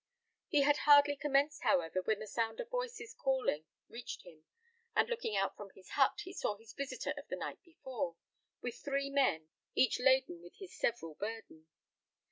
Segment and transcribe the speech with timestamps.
[0.47, 4.45] He had hardly commenced, however, when the sound of voices calling reached him,
[4.95, 8.15] and looking out from his hut, he saw his visitor of the night before,
[8.61, 11.67] with three men, each laden with his several burden.